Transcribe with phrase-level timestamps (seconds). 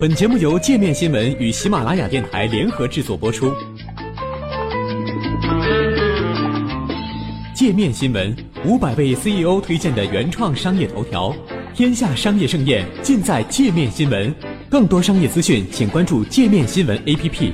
[0.00, 3.52] 本节目由界面新闻与喜马拉雅电台联合制作播出。
[7.52, 8.32] 界面新闻
[8.64, 11.34] 五百位 CEO 推荐的原创商业头条，
[11.74, 14.32] 天下商业盛宴尽在界面新闻。
[14.70, 17.52] 更多商业资讯，请关注界面新闻 APP。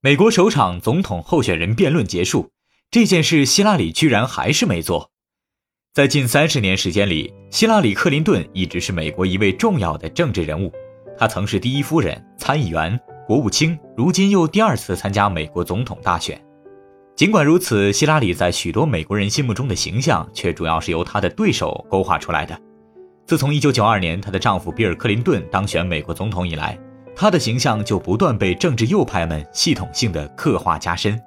[0.00, 2.52] 美国首场总统候选人辩论结束，
[2.90, 5.11] 这件事希拉里居然还是没做。
[5.94, 10.72] 在近三十年时间里，希拉里·克林顿一直是美国一位重要的政治人物。
[11.18, 16.40] 她曾是第一夫人、参议员、国务卿，如今又第二次参加美国总统大选。
[17.14, 22.58] 尽管如此，希拉里在许多美国人心目中的形象却主要是由她的对手勾画出来的。
[23.26, 26.78] 自从1992年她的丈夫比尔·克林顿当选美国总统以来，
[27.14, 31.20] 她的形象就不断被政治右派们系统性的刻画加深。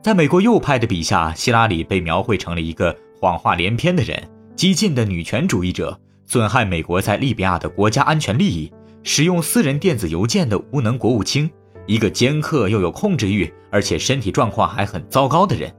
[0.00, 2.96] 在美国右派的笔下，希拉里被描绘成了一个。
[3.20, 4.16] 谎话连篇的人，
[4.54, 8.72] 激进的女权主义者，损害美国在利比亚的国家安全利益，
[9.02, 11.50] 使用私人电子邮件的无能国务卿，
[11.86, 15.74] 一个尖刻又有控制欲，而且身体状况还很糟糕的人。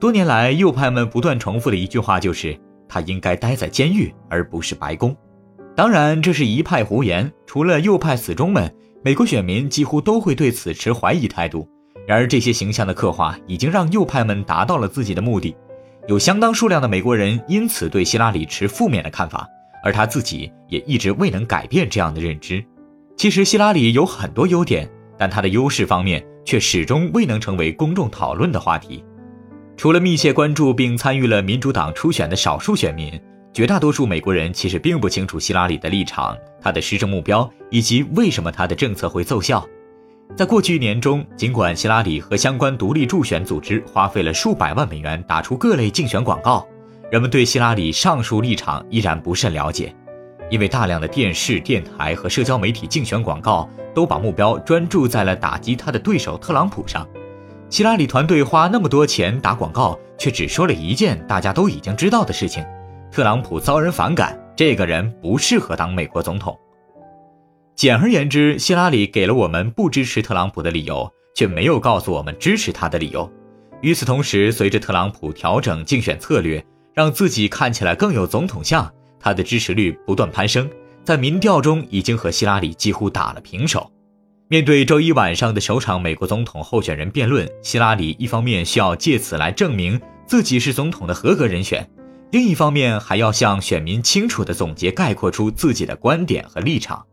[0.00, 5.16] 多年来，右派们不断重复的一句话就是：他应该待在监狱，而不是白宫。
[5.76, 7.30] 当然，这是一派胡言。
[7.46, 11.68] 除了右派死忠们，美国选民几乎都会对此持怀疑态度。
[12.06, 15.54] 然而，这些形象的刻画已经让右派们达到了自己的目的。
[16.08, 19.46] 有相当数量的美国人因此对希拉里持负面的看法，
[19.84, 22.64] 而他自己也一直未能改变这样的认知。
[23.16, 29.04] 其实希拉里有很多优点，但他的优势方面却始终未能成为公众讨论的话题。
[29.76, 33.20] 除了密切关注并参与了民主党初选的少数选民，
[33.52, 39.66] 绝大多数美国人其实并不清楚希拉里的立场、他的施政目标以及为什么他的政策会奏效。
[40.36, 46.66] 在过去一年中，尽管希拉里和相关独立助选组织花费了数百万美元打出各类竞选广告，
[47.10, 49.94] 人们对希拉里上述立场依然不甚了解，
[50.48, 57.06] 因为大量的电视、电台和社交媒体竞选广告都把目标专注在了打击他的对手特朗普上。
[57.68, 62.64] 希拉里团队花那么多钱打广告，却只说了一件大家都已经知道的事情：
[63.12, 66.58] 特朗普遭人反感，这个人不适合当美国总统。
[67.80, 73.26] 简而言之，希拉里给了我们不支持特朗普的理由，却没有告诉我们支持他的理由。
[73.80, 78.86] 与此同时，随着特朗普调整竞选策略，让自己看起来更有总统相，
[79.18, 80.68] 他的支持率不断攀升，
[81.02, 83.90] 在民调中已经和希拉里几乎打了平手。
[84.48, 91.88] 面对周一晚上的首场美国总统候选人辩论，希拉里一方面需要借此来证明自己是总统的合格人选，
[92.30, 97.06] 另一方面还要向选民清楚地总结概括出自己的观点和立场。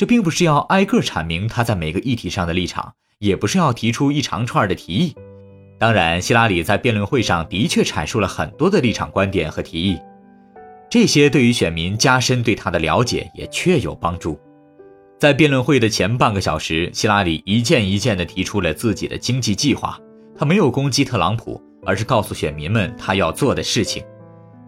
[0.00, 5.14] 这并不是要挨个阐明他在每个议题上的立场，也不是要提出一长串的提议。
[5.78, 9.98] 当然，希拉里在辩论会上的确阐述了很多的立场观点和提议，
[10.88, 14.40] 这些对于选民加深对他的了解也确有帮助。
[15.18, 20.00] 在辩论会的前半个小时，希拉里一件一件地提出了自己的经济计划。
[20.34, 24.02] 他没有攻击特朗普，而是告诉选民们他要做的事情，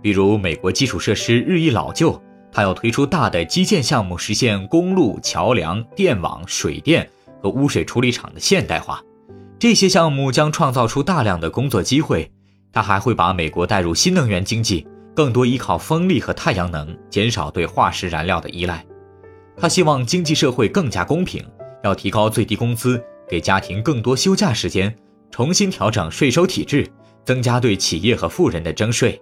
[0.03, 2.23] 比如美国基础设施日益老旧。
[2.53, 7.09] 他要推出大的基建项目，实现公路、桥梁、电网、水电
[7.43, 9.03] 和污水处理厂的现代化。
[9.59, 12.31] 这些项目将创造出大量的工作机会。
[12.73, 18.85] 他还会把美国带入新能源经济，更多依靠风力和太阳能，减少对化石燃料的依赖。
[19.57, 21.45] 他希望经济社会更加公平，
[21.85, 24.95] 要提高最低工资，给家庭更多休假时间，
[25.31, 26.91] 重新调整税收体制，
[27.25, 29.21] 增加对企业和富人的征税。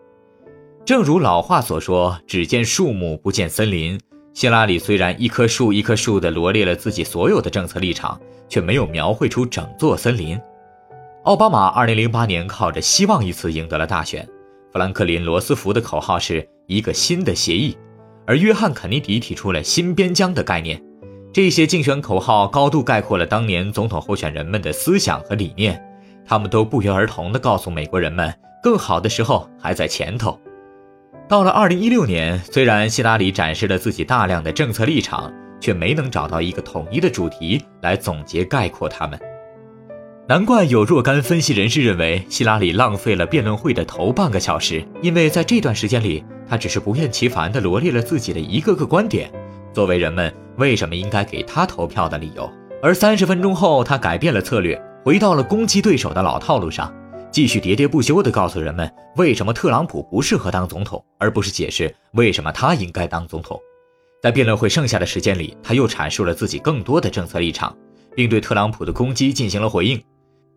[0.84, 4.00] 正如老话所说：“只见树木，不见森林。”
[4.32, 8.18] 希拉里虽然一棵树一棵树地罗列了自己所有的政策立场，
[8.48, 10.40] 却没有描绘出整座森林。
[11.24, 14.26] 奥巴马2008年靠着“希望”一词赢得了大选。
[14.72, 17.76] 富兰克林·罗斯福的口号是一个新的协议，
[18.26, 20.82] 而约翰·肯尼迪提出了新边疆的概念。
[21.32, 25.80] 这些竞选口号高度概括了当年总统候选人们的思想和理念，
[26.24, 28.32] 他们都不约而同地告诉美国人们，
[28.62, 30.40] 更好的时候还在前头。
[31.30, 39.16] 到了二零一六年，虽然希拉里展示了自己大量的政策立场，却没能找到一个统一的主题来总结概括他们。
[40.26, 49.30] 难怪有若干分析人士认为，希拉里浪费了辩论会的头半个小时，因为在这段时间里，他只是不厌其烦地罗列了自己的一个个观点，
[49.72, 52.50] 作为人们为什么应该给他投票的理由。
[52.82, 56.92] 而三十分钟后，他改变了策略，回到了攻击对手的老套路上。
[57.32, 63.60] 继续喋喋不休地告诉人们为什么特朗普不适合当总统，而不是解释为什么他应该当总统。
[64.20, 67.74] 在辩论会剩下的时间里，他又阐述了自己更多的政策立场，
[68.16, 70.02] 并对特朗普的攻击进行了回应。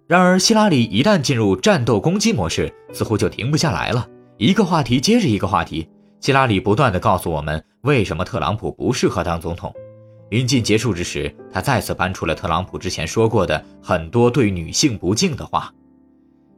[0.07, 5.87] 然而，希拉里一旦进入战斗攻击模式，似乎就停不下来了，一个话题接着一个话题，
[6.19, 9.73] 希拉里不断地告诉我们为什么特朗普不适合当总统。
[10.29, 15.71] 临近结束之时，他再次搬出了特朗普之前说过的很多对女性不敬的话。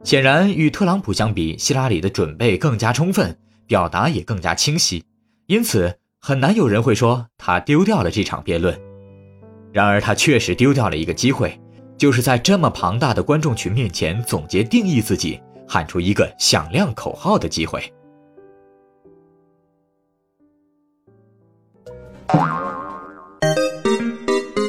[0.02, 5.02] 显然，与特朗普相比，希拉里的准备更加充分，表达也更加清晰，
[5.46, 8.78] 因此很难有人会说他丢掉了这场辩论。
[9.72, 11.60] 然而，他确实丢掉了一个机会，
[11.98, 17.92] 就是在这么庞大的观众群面前总结定义自己，喊出一个响亮口号的机会。